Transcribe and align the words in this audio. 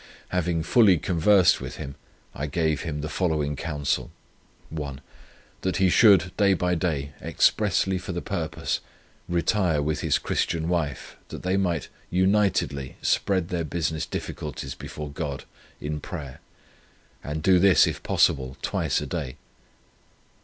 Having 0.29 0.63
fully 0.63 0.97
conversed 0.97 1.61
with 1.61 1.75
him, 1.75 1.93
I 2.33 2.47
gave 2.47 2.81
him 2.81 3.01
the 3.01 3.07
following 3.07 3.55
counsel: 3.55 4.09
1, 4.71 4.99
That 5.61 5.77
he 5.77 5.91
should 5.91 6.35
day 6.37 6.55
by 6.55 6.73
day, 6.73 7.13
expressly 7.21 7.99
for 7.99 8.11
the 8.11 8.21
purpose, 8.23 8.79
retire 9.29 9.79
with 9.79 10.01
his 10.01 10.17
Christian 10.17 10.67
wife, 10.67 11.17
that 11.27 11.43
they 11.43 11.55
might 11.55 11.87
unitedly 12.09 12.95
spread 13.03 13.49
their 13.49 13.63
business 13.63 14.07
difficulties 14.07 14.73
before 14.73 15.11
God 15.11 15.43
in 15.79 15.99
prayer, 15.99 16.39
and 17.23 17.43
do 17.43 17.59
this, 17.59 17.85
if 17.85 18.01
possible, 18.01 18.57
twice 18.63 19.01
a 19.01 19.05
day. 19.05 19.35